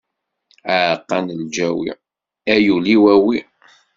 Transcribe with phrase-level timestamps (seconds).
[0.73, 1.89] Aɛeqqa n lǧawi,
[2.53, 3.37] a yul-iw awi!